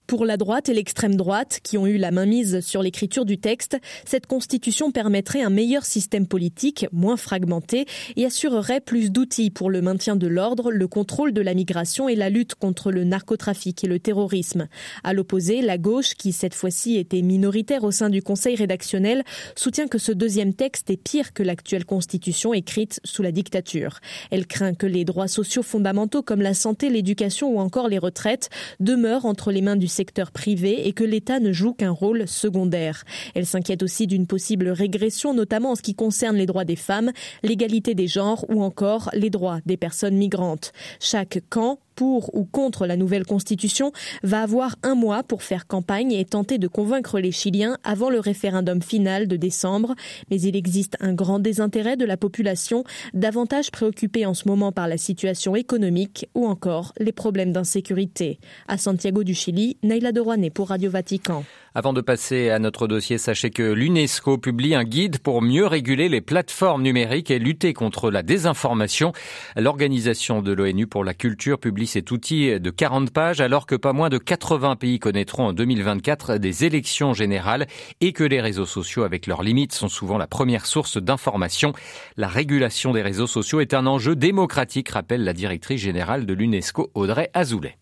Pour 0.08 0.25
la 0.25 0.38
droite 0.38 0.70
et 0.70 0.75
l'extrême 0.75 1.16
droite, 1.16 1.60
qui 1.62 1.77
ont 1.77 1.86
eu 1.86 1.98
la 1.98 2.10
main 2.10 2.24
mise 2.24 2.60
sur 2.60 2.82
l'écriture 2.82 3.27
du 3.27 3.36
texte, 3.36 3.77
cette 4.06 4.27
constitution 4.27 4.91
permettrait 4.91 5.43
un 5.43 5.50
meilleur 5.50 5.84
système 5.84 6.27
politique, 6.27 6.86
moins 6.93 7.19
fragmenté, 7.19 7.84
et 8.17 8.24
assurerait 8.24 8.81
plus 8.81 9.12
d'outils 9.12 9.50
pour 9.50 9.69
le 9.69 9.82
maintien 9.82 10.17
de 10.17 10.27
l'ordre, 10.27 10.70
le 10.70 10.88
contrôle 10.88 11.34
de 11.34 11.43
la 11.43 11.53
migration 11.53 12.08
et 12.08 12.15
la 12.15 12.31
lutte 12.31 12.55
contre 12.55 12.91
le 12.91 13.05
narcotrafic 13.05 13.84
et 13.84 13.86
le 13.86 13.98
terrorisme. 13.98 14.69
À 15.05 15.12
l'opposé, 15.12 15.60
la 15.60 15.77
gauche, 15.77 16.15
qui 16.15 16.32
cette 16.32 16.55
fois-ci 16.55 16.96
était 16.96 17.20
minoritaire 17.20 17.84
au 17.84 17.91
sein 17.91 18.08
du 18.08 18.22
Conseil 18.22 18.56
rédactionnel, 18.56 19.24
soutient 19.56 19.88
que 19.88 19.98
ce 19.98 20.12
deuxième 20.12 20.55
texte 20.55 20.88
est 20.88 20.96
pire 20.96 21.34
que 21.34 21.43
l'actuelle 21.43 21.84
constitution 21.84 22.55
écrite 22.55 22.98
sous 23.05 23.22
la 23.22 23.31
dictature. 23.31 24.00
Elle 24.31 24.46
craint 24.46 24.72
que 24.72 24.86
les 24.86 25.05
droits 25.05 25.29
sociaux 25.29 25.62
fondamentaux 25.62 26.22
comme 26.22 26.41
la 26.41 26.55
santé, 26.55 26.88
l'éducation 26.88 27.50
ou 27.50 27.58
encore 27.58 27.88
les 27.88 27.98
retraites 27.98 28.48
demeurent 28.81 29.27
entre 29.27 29.53
les 29.53 29.60
mains 29.60 29.77
du 29.77 29.97
secteur 29.98 30.31
privé 30.31 30.86
et 30.86 30.93
que 30.93 31.02
l'État 31.02 31.40
ne 31.40 31.50
joue 31.50 31.72
qu'un 31.72 31.90
rôle 31.90 32.28
secondaire. 32.28 33.02
Elle 33.34 33.46
s'inquiète 33.46 33.82
aussi 33.82 34.06
d'une 34.06 34.28
possible 34.28 34.69
régression, 34.69 35.34
notamment 35.34 35.72
en 35.72 35.74
ce 35.74 35.82
qui 35.82 35.96
concerne 35.96 36.36
les 36.36 36.46
droits 36.46 36.64
des 36.64 36.76
femmes, 36.76 37.10
l'égalité 37.43 37.96
des 37.96 38.06
genres 38.06 38.44
ou 38.48 38.62
encore 38.62 39.10
les 39.12 39.28
droits 39.28 39.58
des 39.67 39.76
personnes 39.76 40.17
migrantes. 40.17 40.72
Chaque 41.00 41.40
camp 41.50 41.81
pour 41.98 42.32
ou 42.32 42.44
contre 42.44 42.86
la 42.86 42.96
nouvelle 42.96 43.26
constitution 43.26 43.90
va 44.22 44.43
avoir 44.43 44.76
un 44.84 44.94
mois 44.94 45.24
pour 45.24 45.43
faire 45.43 45.67
campagne 45.67 46.12
et 46.12 46.24
tenter 46.24 46.58
de 46.58 46.69
convaincre 46.69 47.19
les 47.19 47.32
Chiliens 47.32 47.76
avant 47.82 48.08
le 48.08 48.20
référendum 48.20 48.81
final 48.81 49.26
de 49.26 49.34
décembre. 49.34 49.96
Mais 50.31 50.40
il 50.40 50.55
existe 50.55 50.96
un 51.00 51.12
grand 51.12 51.40
désintérêt 51.40 51.96
de 51.96 52.05
la 52.05 52.17
population, 52.17 52.84
davantage 53.14 53.72
préoccupée 53.72 54.26
en 54.26 54.34
ce 54.34 54.46
moment 54.46 54.70
par 54.70 54.86
la 54.86 54.96
situation 54.96 55.56
économique 55.56 56.28
ou 56.36 56.46
encore 56.46 56.93
les 57.00 57.10
problèmes 57.10 57.50
d'insécurité. 57.50 58.38
À 58.69 58.78
Santiago 58.78 59.24
du 59.24 59.34
Chili, 59.34 59.76
Naila 59.82 60.12
Dorouane 60.12 60.50
pour 60.50 60.69
Radio 60.69 60.93
Vatican. 60.93 61.43
Avant 61.79 61.93
de 61.93 62.01
passer 62.01 62.51
à 62.51 62.58
notre 62.58 62.89
dossier, 62.89 63.19
sachez 63.19 63.51
que 63.51 63.63
l'UNESCO 63.63 64.37
publie 64.37 64.75
un 64.75 64.82
guide 64.82 65.20
pour 65.20 65.43
mieux 65.43 65.65
réguler 65.65 66.08
les 66.08 66.20
plateformes 66.20 66.82
numériques 66.82 67.31
et 67.31 67.39
lutter 67.39 67.73
contre 67.73 68.11
la 68.11 68.25
désinformation. 68.25 69.13
L'organisation 69.55 70.43
de 70.43 70.51
l'ONU 70.51 70.89
pour 70.89 71.05
la 71.05 71.15
culture 71.15 71.61
publie 71.61 71.87
cet 71.87 72.11
outil 72.11 72.58
de 72.58 72.70
40 72.70 73.13
pages 73.13 73.41
alors 73.41 73.65
que 73.65 73.77
pas 73.77 73.93
moins 73.93 74.08
de 74.08 74.19
80 74.19 74.75
pays 74.75 74.99
connaîtront 74.99 75.47
en 75.47 75.53
2024 75.53 76.39
des 76.39 76.65
élections 76.65 77.15
générales 77.15 77.69
et 78.01 78.13
que 78.13 78.25
les 78.25 78.41
réseaux 78.41 78.67
sociaux 78.67 79.05
avec 79.05 79.29
leurs 79.29 79.44
limites 79.44 79.73
sont 79.73 79.87
souvent 79.87 80.19
la 80.19 80.27
première 80.27 80.67
source 80.67 80.97
d'information. 80.97 81.75
La 82.17 82.27
régulation 82.27 82.91
des 82.91 83.03
réseaux 83.03 83.29
sociaux 83.29 83.61
est 83.61 83.73
un 83.73 83.87
enjeu 83.87 84.17
démocratique, 84.17 84.89
rappelle 84.89 85.23
la 85.23 85.32
directrice 85.32 85.81
générale 85.81 86.27
de 86.27 86.35
l'UNESCO 86.35 86.91
Audrey 86.94 87.31
Azoulay. 87.35 87.77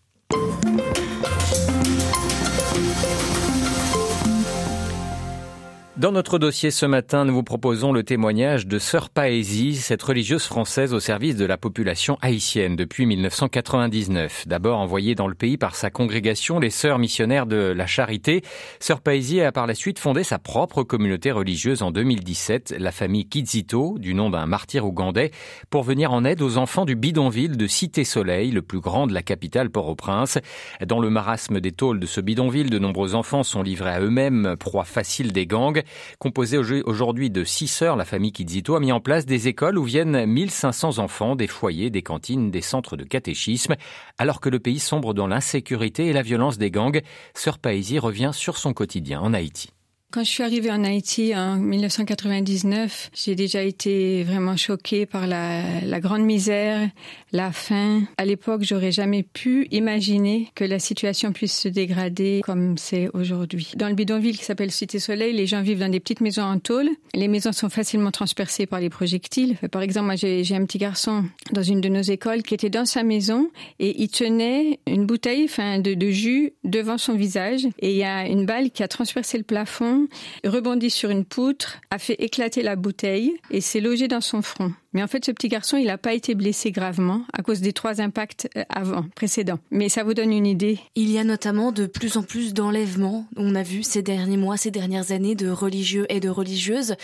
Dans 5.97 6.11
notre 6.11 6.37
dossier 6.37 6.69
ce 6.69 6.85
matin, 6.85 7.25
nous 7.25 7.33
vous 7.33 7.41
proposons 7.41 7.91
le 7.91 8.03
témoignage 8.03 8.67
de 8.67 8.77
Sœur 8.77 9.09
Paésie, 9.09 9.75
cette 9.77 10.03
religieuse 10.03 10.43
française 10.43 10.93
au 10.93 10.99
service 10.99 11.35
de 11.35 11.43
la 11.43 11.57
population 11.57 12.19
haïtienne 12.21 12.75
depuis 12.75 13.07
1999. 13.07 14.47
D'abord 14.47 14.77
envoyée 14.77 15.15
dans 15.15 15.27
le 15.27 15.33
pays 15.33 15.57
par 15.57 15.73
sa 15.73 15.89
congrégation, 15.89 16.59
les 16.59 16.69
Sœurs 16.69 16.99
missionnaires 16.99 17.47
de 17.47 17.73
la 17.75 17.87
Charité, 17.87 18.43
Sœur 18.79 19.01
Paésie 19.01 19.41
a 19.41 19.51
par 19.51 19.65
la 19.65 19.73
suite 19.73 19.97
fondé 19.97 20.23
sa 20.23 20.37
propre 20.37 20.83
communauté 20.83 21.31
religieuse 21.31 21.81
en 21.81 21.89
2017, 21.89 22.75
la 22.77 22.91
famille 22.91 23.27
Kizito, 23.27 23.97
du 23.97 24.13
nom 24.13 24.29
d'un 24.29 24.45
martyr 24.45 24.85
ougandais, 24.85 25.31
pour 25.71 25.81
venir 25.81 26.13
en 26.13 26.25
aide 26.25 26.43
aux 26.43 26.59
enfants 26.59 26.85
du 26.85 26.95
bidonville 26.95 27.57
de 27.57 27.65
Cité 27.65 28.03
Soleil, 28.03 28.51
le 28.51 28.61
plus 28.61 28.81
grand 28.81 29.07
de 29.07 29.15
la 29.15 29.23
capitale 29.23 29.71
Port-au-Prince. 29.71 30.37
Dans 30.85 30.99
le 30.99 31.09
marasme 31.09 31.59
des 31.59 31.71
tôles 31.71 31.99
de 31.99 32.05
ce 32.05 32.21
bidonville, 32.21 32.69
de 32.69 32.77
nombreux 32.77 33.15
enfants 33.15 33.41
sont 33.41 33.63
livrés 33.63 33.89
à 33.89 33.99
eux-mêmes, 33.99 34.57
proie 34.59 34.83
facile 34.83 35.33
des 35.33 35.47
gangs. 35.47 35.81
Composée 36.19 36.57
aujourd'hui 36.57 37.29
de 37.29 37.43
six 37.43 37.67
sœurs, 37.67 37.95
la 37.95 38.05
famille 38.05 38.31
Kizito 38.31 38.75
a 38.75 38.79
mis 38.79 38.91
en 38.91 38.99
place 38.99 39.25
des 39.25 39.47
écoles 39.47 39.77
où 39.77 39.83
viennent 39.83 40.25
1500 40.25 40.99
enfants, 40.99 41.35
des 41.35 41.47
foyers, 41.47 41.89
des 41.89 42.01
cantines, 42.01 42.51
des 42.51 42.61
centres 42.61 42.97
de 42.97 43.03
catéchisme. 43.03 43.75
Alors 44.17 44.41
que 44.41 44.49
le 44.49 44.59
pays 44.59 44.79
sombre 44.79 45.13
dans 45.13 45.27
l'insécurité 45.27 46.07
et 46.07 46.13
la 46.13 46.21
violence 46.21 46.57
des 46.57 46.71
gangs, 46.71 47.01
Sœur 47.33 47.59
Paésie 47.59 47.99
revient 47.99 48.31
sur 48.33 48.57
son 48.57 48.73
quotidien 48.73 49.21
en 49.21 49.33
Haïti. 49.33 49.71
Quand 50.09 50.23
je 50.23 50.29
suis 50.29 50.43
arrivée 50.43 50.71
en 50.71 50.85
Haïti 50.85 51.35
en 51.35 51.57
1999, 51.57 53.11
j'ai 53.13 53.35
déjà 53.35 53.61
été 53.61 54.23
vraiment 54.23 54.55
choquée 54.55 55.05
par 55.05 55.27
la, 55.27 55.99
grande 55.99 56.21
misère, 56.21 56.89
la 57.33 57.51
faim. 57.51 58.03
À 58.17 58.23
l'époque, 58.23 58.63
j'aurais 58.63 58.93
jamais 58.93 59.23
pu 59.23 59.67
imaginer 59.71 60.47
que 60.55 60.63
la 60.63 60.79
situation 60.79 61.33
puisse 61.33 61.59
se 61.59 61.67
dégrader 61.67 62.39
comme 62.45 62.77
c'est 62.77 63.09
aujourd'hui. 63.13 63.73
Dans 63.75 63.89
le 63.89 63.95
bidonville 63.95 64.37
qui 64.37 64.45
s'appelle 64.45 64.71
Cité 64.71 64.99
Soleil, 64.99 65.33
les 65.33 65.45
gens 65.45 65.61
vivent 65.61 65.79
dans 65.79 65.91
des 65.91 65.99
petites 65.99 66.21
maisons 66.21 66.43
en 66.43 66.57
tôle. 66.57 66.87
Les 67.13 67.27
maisons 67.27 67.51
sont 67.51 67.69
facilement 67.69 68.11
transpercées 68.11 68.65
par 68.65 68.79
les 68.79 68.89
projectiles. 68.89 69.57
Par 69.73 69.81
exemple, 69.81 70.05
moi, 70.05 70.15
j'ai 70.15 70.55
un 70.55 70.65
petit 70.65 70.77
garçon 70.77 71.25
dans 71.51 71.63
une 71.63 71.81
de 71.81 71.89
nos 71.89 72.01
écoles 72.01 72.43
qui 72.43 72.53
était 72.53 72.69
dans 72.69 72.85
sa 72.85 73.03
maison 73.03 73.51
et 73.79 74.01
il 74.01 74.07
tenait 74.07 74.79
une 74.87 75.05
bouteille 75.05 75.43
enfin, 75.43 75.79
de 75.79 76.09
jus 76.09 76.53
devant 76.63 76.97
son 76.97 77.15
visage 77.15 77.65
et 77.79 77.91
il 77.91 77.97
y 77.97 78.05
a 78.05 78.25
une 78.25 78.45
balle 78.45 78.71
qui 78.71 78.83
a 78.83 78.87
transpercé 78.87 79.37
le 79.37 79.43
plafond 79.43 79.96
rebondit 80.43 80.89
sur 80.89 81.09
une 81.09 81.25
poutre, 81.25 81.79
a 81.89 81.97
fait 81.97 82.15
éclater 82.19 82.61
la 82.61 82.75
bouteille 82.75 83.37
et 83.51 83.61
s'est 83.61 83.81
logé 83.81 84.07
dans 84.07 84.21
son 84.21 84.41
front. 84.41 84.73
Mais 84.93 85.03
en 85.03 85.07
fait, 85.07 85.23
ce 85.25 85.31
petit 85.31 85.47
garçon, 85.47 85.77
il 85.77 85.85
n'a 85.85 85.99
pas 85.99 86.13
été 86.13 86.33
blessé 86.33 86.71
gravement 86.71 87.21
à 87.31 87.43
cause 87.43 87.61
des 87.61 87.71
trois 87.71 88.01
impacts 88.01 88.49
euh, 88.57 88.63
avant, 88.67 89.05
précédents. 89.15 89.59
Mais 89.69 89.89
ça 89.89 90.03
vous 90.03 90.15
donne 90.15 90.31
une 90.31 90.47
idée. 90.47 90.79
Il 90.95 91.11
y 91.11 91.19
a 91.19 91.23
notamment 91.23 91.71
de 91.71 91.85
plus 91.85 92.17
en 92.17 92.23
plus 92.23 92.55
d'enlèvements. 92.55 93.27
On 93.35 93.53
a 93.53 93.61
vu 93.61 93.83
ces 93.83 94.01
derniers 94.01 94.37
mois, 94.37 94.57
ces 94.57 94.71
dernières 94.71 95.11
années 95.11 95.35
de 95.35 95.49
religieux 95.49 96.07
et 96.09 96.19
de 96.19 96.29
religieuses. 96.29 96.95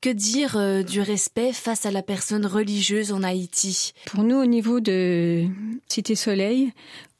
Que 0.00 0.10
dire 0.10 0.56
euh, 0.56 0.84
du 0.84 1.00
respect 1.00 1.52
face 1.52 1.84
à 1.84 1.90
la 1.90 2.02
personne 2.02 2.46
religieuse 2.46 3.12
en 3.12 3.24
Haïti? 3.24 3.92
Pour 4.06 4.22
nous, 4.22 4.36
au 4.36 4.46
niveau 4.46 4.78
de 4.78 5.44
Cité 5.88 6.14
Soleil, 6.14 6.72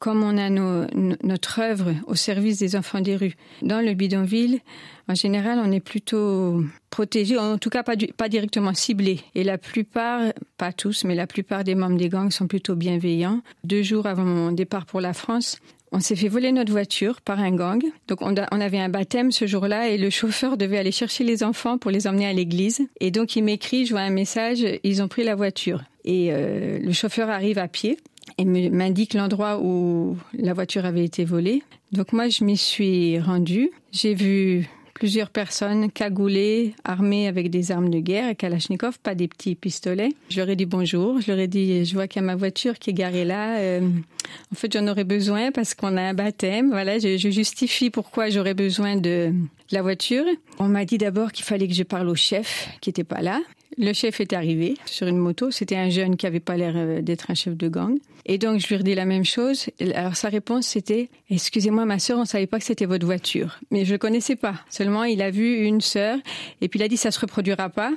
comme 0.03 0.21
on 0.21 0.37
a 0.37 0.49
notre 0.49 1.59
œuvre 1.59 1.93
au 2.07 2.15
service 2.15 2.59
des 2.59 2.75
enfants 2.75 2.99
des 2.99 3.15
rues 3.15 3.35
dans 3.61 3.79
le 3.79 3.93
bidonville, 3.93 4.59
en 5.07 5.15
général, 5.15 5.61
on 5.63 5.71
est 5.71 5.79
plutôt 5.79 6.61
protégé, 6.89 7.37
en 7.37 7.57
tout 7.57 7.69
cas 7.69 7.83
pas, 7.83 8.27
directement 8.27 8.73
ciblé. 8.73 9.21
Et 9.33 9.45
la 9.45 9.57
plupart, 9.57 10.33
pas 10.57 10.73
tous, 10.73 11.05
mais 11.05 11.15
la 11.15 11.25
plupart 11.25 11.63
des 11.63 11.73
membres 11.73 11.95
des 11.95 12.09
gangs 12.09 12.31
sont 12.31 12.47
plutôt 12.47 12.75
bienveillants. 12.75 13.39
Deux 13.63 13.81
jours 13.81 14.05
avant 14.05 14.25
mon 14.25 14.51
départ 14.51 14.85
pour 14.85 14.99
la 14.99 15.13
France, 15.13 15.59
on 15.93 16.01
s'est 16.01 16.17
fait 16.17 16.27
voler 16.27 16.51
notre 16.51 16.73
voiture 16.73 17.21
par 17.21 17.39
un 17.39 17.55
gang. 17.55 17.81
Donc 18.09 18.21
on, 18.21 18.35
on 18.51 18.59
avait 18.59 18.79
un 18.79 18.89
baptême 18.89 19.31
ce 19.31 19.47
jour-là 19.47 19.87
et 19.87 19.97
le 19.97 20.09
chauffeur 20.09 20.57
devait 20.57 20.79
aller 20.79 20.91
chercher 20.91 21.23
les 21.23 21.43
enfants 21.43 21.77
pour 21.77 21.91
les 21.91 22.07
emmener 22.07 22.27
à 22.27 22.33
l'église. 22.33 22.81
Et 22.99 23.09
donc 23.09 23.37
il 23.37 23.45
m'écrit, 23.45 23.85
je 23.85 23.91
vois 23.91 24.01
un 24.01 24.09
message, 24.09 24.65
ils 24.83 25.01
ont 25.01 25.07
pris 25.07 25.23
la 25.23 25.35
voiture. 25.35 25.81
Et 26.03 26.33
euh, 26.33 26.79
le 26.79 26.91
chauffeur 26.91 27.29
arrive 27.29 27.57
à 27.57 27.69
pied 27.69 27.97
et 28.37 28.45
m'indique 28.45 29.13
l'endroit 29.13 29.59
où 29.61 30.17
la 30.33 30.53
voiture 30.53 30.85
avait 30.85 31.05
été 31.05 31.25
volée. 31.25 31.63
Donc 31.91 32.13
moi, 32.13 32.29
je 32.29 32.43
m'y 32.43 32.57
suis 32.57 33.19
rendue. 33.19 33.71
J'ai 33.91 34.13
vu 34.13 34.67
plusieurs 34.93 35.29
personnes 35.29 35.91
cagoulées, 35.91 36.75
armées 36.83 37.27
avec 37.27 37.49
des 37.49 37.71
armes 37.71 37.89
de 37.89 37.99
guerre 37.99 38.29
et 38.29 38.35
Kalachnikov, 38.35 38.99
pas 38.99 39.15
des 39.15 39.27
petits 39.27 39.55
pistolets. 39.55 40.13
Je 40.29 40.39
leur 40.39 40.49
ai 40.49 40.55
dit 40.55 40.65
bonjour. 40.65 41.19
Je 41.21 41.31
leur 41.31 41.39
ai 41.39 41.47
dit, 41.47 41.83
je 41.85 41.93
vois 41.93 42.07
qu'il 42.07 42.21
y 42.21 42.23
a 42.23 42.25
ma 42.25 42.35
voiture 42.35 42.79
qui 42.79 42.91
est 42.91 42.93
garée 42.93 43.25
là. 43.25 43.57
Euh, 43.57 43.81
en 44.51 44.55
fait, 44.55 44.71
j'en 44.71 44.87
aurais 44.87 45.03
besoin 45.03 45.51
parce 45.51 45.73
qu'on 45.73 45.97
a 45.97 46.01
un 46.01 46.13
baptême. 46.13 46.69
Voilà, 46.69 46.99
je, 46.99 47.17
justifie 47.17 47.89
pourquoi 47.89 48.29
j'aurais 48.29 48.53
besoin 48.53 48.95
de 48.95 49.33
la 49.71 49.81
voiture. 49.81 50.23
On 50.59 50.67
m'a 50.67 50.85
dit 50.85 50.97
d'abord 50.97 51.31
qu'il 51.31 51.45
fallait 51.45 51.67
que 51.67 51.73
je 51.73 51.83
parle 51.83 52.07
au 52.07 52.15
chef 52.15 52.69
qui 52.81 52.89
était 52.89 53.03
pas 53.03 53.21
là. 53.21 53.41
Le 53.77 53.93
chef 53.93 54.19
est 54.19 54.33
arrivé 54.33 54.75
sur 54.85 55.07
une 55.07 55.17
moto. 55.17 55.51
C'était 55.51 55.75
un 55.75 55.89
jeune 55.89 56.15
qui 56.17 56.27
avait 56.27 56.39
pas 56.39 56.57
l'air 56.57 56.73
euh, 56.75 57.01
d'être 57.01 57.31
un 57.31 57.33
chef 57.33 57.55
de 57.55 57.67
gang. 57.67 57.97
Et 58.25 58.37
donc, 58.37 58.59
je 58.59 58.67
lui 58.67 58.75
ai 58.75 58.83
dit 58.83 58.95
la 58.95 59.05
même 59.05 59.25
chose. 59.25 59.65
Alors, 59.95 60.15
sa 60.15 60.29
réponse, 60.29 60.67
c'était, 60.67 61.09
excusez-moi, 61.29 61.85
ma 61.85 61.99
sœur, 61.99 62.19
on 62.19 62.25
savait 62.25 62.47
pas 62.47 62.59
que 62.59 62.65
c'était 62.65 62.85
votre 62.85 63.05
voiture. 63.05 63.59
Mais 63.71 63.85
je 63.85 63.93
le 63.93 63.97
connaissais 63.97 64.35
pas. 64.35 64.55
Seulement, 64.69 65.03
il 65.03 65.21
a 65.21 65.31
vu 65.31 65.65
une 65.65 65.81
sœur. 65.81 66.17
Et 66.61 66.69
puis, 66.69 66.79
il 66.79 66.83
a 66.83 66.87
dit, 66.87 66.97
ça 66.97 67.11
se 67.11 67.19
reproduira 67.19 67.69
pas. 67.69 67.91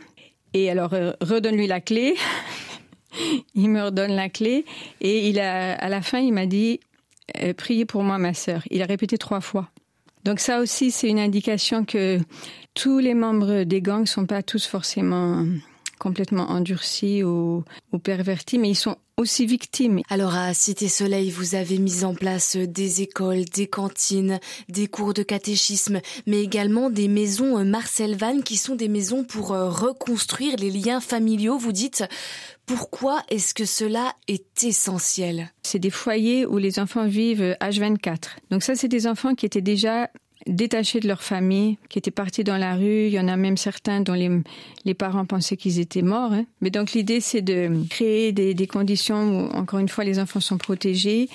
Et 0.54 0.70
alors, 0.70 0.94
euh, 0.94 1.12
redonne-lui 1.20 1.66
la 1.66 1.80
clé. 1.80 2.14
il 3.54 3.68
me 3.68 3.84
redonne 3.84 4.12
la 4.12 4.28
clé. 4.28 4.64
Et 5.00 5.28
il 5.28 5.38
a, 5.38 5.74
à 5.74 5.88
la 5.88 6.02
fin, 6.02 6.18
il 6.18 6.32
m'a 6.32 6.46
dit, 6.46 6.80
euh, 7.42 7.52
priez 7.52 7.84
pour 7.84 8.02
moi, 8.02 8.18
ma 8.18 8.34
sœur. 8.34 8.62
Il 8.70 8.82
a 8.82 8.86
répété 8.86 9.18
trois 9.18 9.40
fois. 9.40 9.70
Donc 10.26 10.40
ça 10.40 10.58
aussi, 10.58 10.90
c'est 10.90 11.08
une 11.08 11.20
indication 11.20 11.84
que 11.84 12.18
tous 12.74 12.98
les 12.98 13.14
membres 13.14 13.62
des 13.62 13.80
gangs 13.80 14.06
sont 14.06 14.26
pas 14.26 14.42
tous 14.42 14.66
forcément 14.66 15.46
complètement 16.00 16.50
endurcis 16.50 17.22
ou, 17.22 17.62
ou 17.92 17.98
pervertis, 18.00 18.58
mais 18.58 18.70
ils 18.70 18.74
sont 18.74 18.96
aussi 19.16 19.46
victimes. 19.46 20.00
Alors 20.10 20.34
à 20.34 20.52
Cité 20.52 20.88
Soleil, 20.88 21.30
vous 21.30 21.54
avez 21.54 21.78
mis 21.78 22.04
en 22.04 22.14
place 22.14 22.56
des 22.56 23.02
écoles, 23.02 23.44
des 23.46 23.66
cantines, 23.66 24.40
des 24.68 24.88
cours 24.88 25.14
de 25.14 25.22
catéchisme, 25.22 26.00
mais 26.26 26.42
également 26.42 26.90
des 26.90 27.08
maisons 27.08 27.64
Marcel 27.64 28.16
Van 28.16 28.40
qui 28.40 28.56
sont 28.56 28.74
des 28.74 28.88
maisons 28.88 29.24
pour 29.24 29.52
euh, 29.52 29.70
reconstruire 29.70 30.56
les 30.56 30.70
liens 30.70 31.00
familiaux. 31.00 31.56
Vous 31.56 31.72
dites 31.72 32.04
pourquoi 32.66 33.22
est-ce 33.30 33.54
que 33.54 33.64
cela 33.64 34.12
est 34.26 34.64
essentiel? 34.64 35.52
C'est 35.62 35.78
des 35.78 35.90
foyers 35.90 36.44
où 36.46 36.58
les 36.58 36.78
enfants 36.78 37.06
vivent 37.06 37.56
H24. 37.60 38.36
Donc 38.50 38.64
ça, 38.64 38.74
c'est 38.74 38.88
des 38.88 39.06
enfants 39.06 39.34
qui 39.34 39.46
étaient 39.46 39.60
déjà 39.60 40.10
détachés 40.46 41.00
de 41.00 41.08
leur 41.08 41.22
famille, 41.22 41.78
qui 41.88 41.98
étaient 41.98 42.10
partis 42.10 42.44
dans 42.44 42.56
la 42.56 42.74
rue. 42.76 43.06
Il 43.06 43.12
y 43.12 43.20
en 43.20 43.28
a 43.28 43.36
même 43.36 43.56
certains 43.56 44.00
dont 44.00 44.14
les, 44.14 44.30
les 44.84 44.94
parents 44.94 45.24
pensaient 45.24 45.56
qu'ils 45.56 45.78
étaient 45.80 46.02
morts. 46.02 46.32
Hein. 46.32 46.44
Mais 46.60 46.70
donc 46.70 46.92
l'idée, 46.92 47.20
c'est 47.20 47.42
de 47.42 47.70
créer 47.90 48.32
des, 48.32 48.54
des 48.54 48.66
conditions 48.66 49.48
où, 49.48 49.56
encore 49.56 49.78
une 49.78 49.88
fois, 49.88 50.04
les 50.04 50.18
enfants 50.18 50.40
sont 50.40 50.58
protégés, 50.58 51.28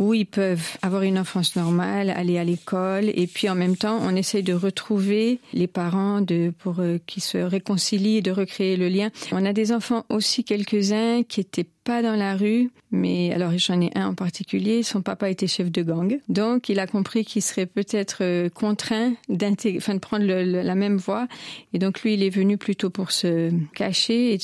où 0.00 0.14
ils 0.14 0.26
peuvent 0.26 0.78
avoir 0.80 1.02
une 1.02 1.18
enfance 1.18 1.54
normale, 1.54 2.10
aller 2.10 2.38
à 2.38 2.44
l'école, 2.44 3.10
et 3.14 3.26
puis 3.26 3.50
en 3.50 3.54
même 3.54 3.76
temps, 3.76 3.98
on 4.02 4.16
essaye 4.16 4.42
de 4.42 4.54
retrouver 4.54 5.38
les 5.52 5.66
parents 5.66 6.22
de, 6.22 6.52
pour 6.58 6.80
euh, 6.80 6.98
qu'ils 7.06 7.22
se 7.22 7.36
réconcilient 7.36 8.22
de 8.22 8.32
recréer 8.32 8.76
le 8.76 8.88
lien. 8.88 9.10
On 9.30 9.44
a 9.44 9.52
des 9.52 9.72
enfants 9.72 10.06
aussi 10.08 10.42
quelques-uns 10.42 11.22
qui 11.22 11.40
étaient 11.40 11.66
pas 11.84 12.02
dans 12.02 12.16
la 12.16 12.34
rue, 12.34 12.70
mais 12.90 13.32
alors 13.32 13.52
j'en 13.56 13.80
ai 13.80 13.90
un 13.94 14.08
en 14.08 14.14
particulier, 14.14 14.82
son 14.82 15.02
papa 15.02 15.28
était 15.28 15.46
chef 15.46 15.70
de 15.70 15.82
gang, 15.82 16.18
donc 16.28 16.70
il 16.70 16.78
a 16.78 16.86
compris 16.86 17.24
qu'il 17.24 17.42
serait 17.42 17.66
peut-être 17.66 18.18
euh, 18.22 18.48
contraint 18.48 19.12
enfin, 19.30 19.94
de 19.94 19.98
prendre 19.98 20.24
la 20.24 20.74
même 20.74 20.96
voie, 20.96 21.28
et 21.74 21.78
donc 21.78 22.02
lui 22.02 22.14
il 22.14 22.22
est 22.22 22.30
venu 22.30 22.56
plutôt 22.56 22.88
pour 22.88 23.12
se 23.12 23.50
cacher 23.74 24.32
et 24.32 24.38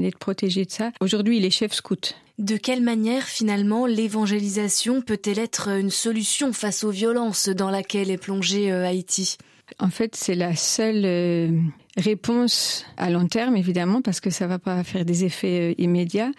d'être 0.00 0.18
protégé 0.18 0.64
de 0.64 0.70
ça. 0.70 0.92
Aujourd'hui 1.00 1.36
il 1.36 1.44
est 1.44 1.50
chef 1.50 1.72
scout. 1.72 2.16
De 2.38 2.56
quelle 2.56 2.82
manière 2.82 3.24
finalement 3.24 3.86
l'évangélisation 3.86 5.02
peut-elle 5.02 5.38
être 5.38 5.68
une 5.68 5.90
solution 5.90 6.52
face 6.52 6.82
aux 6.82 6.90
violences 6.90 7.48
dans 7.48 7.70
laquelle 7.70 8.10
est 8.10 8.18
plongée 8.18 8.72
euh, 8.72 8.84
Haïti? 8.84 9.36
En 9.78 9.88
fait, 9.88 10.16
c'est 10.16 10.34
la 10.34 10.56
seule 10.56 11.04
euh, 11.04 11.48
réponse 11.96 12.86
à 12.96 13.08
long 13.10 13.28
terme, 13.28 13.56
évidemment, 13.56 14.02
parce 14.02 14.20
que 14.20 14.30
ça 14.30 14.48
va 14.48 14.58
pas 14.58 14.82
faire 14.82 15.04
des 15.04 15.24
effets 15.24 15.70
euh, 15.70 15.74
immédiats, 15.78 16.32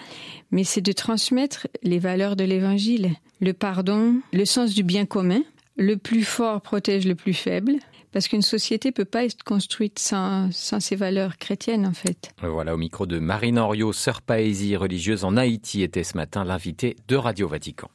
mais 0.52 0.66
c'est 0.66 0.82
de 0.82 0.92
transmettre 0.92 1.68
les 1.82 2.00
valeurs 2.00 2.36
de 2.36 2.44
l'évangile, 2.44 3.12
le 3.40 3.54
pardon, 3.54 4.20
le 4.34 4.44
sens 4.44 4.74
du 4.74 4.84
bien 4.84 5.06
commun, 5.06 5.44
le 5.78 5.96
plus 5.96 6.26
fort 6.26 6.60
protège 6.62 7.08
le 7.08 7.16
plus 7.16 7.34
faible, 7.34 7.76
parce 8.16 8.30
qu'une 8.30 8.42
société 8.42 8.94
peut 8.94 9.04
pas 9.04 9.26
être 9.26 9.44
construite 9.44 10.00
sans, 10.00 10.50
sans 10.54 10.80
ses 10.80 10.96
valeurs 10.96 11.36
chrétiennes, 11.36 11.86
en 11.86 11.92
fait. 11.92 12.32
Voilà, 12.42 12.74
au 12.74 12.78
micro 12.78 13.06
de 13.06 13.20
Marine 13.20 13.60
Henriot, 13.60 13.92
sœur 13.92 14.22
Paésie 14.22 14.78
religieuse 14.78 15.26
en 15.26 15.36
Haïti, 15.36 15.84
était 15.84 16.06
ce 16.06 16.16
matin 16.16 16.46
l'invité 16.46 16.96
de 17.10 17.18
Radio 17.18 17.50
Vatican. 17.50 17.90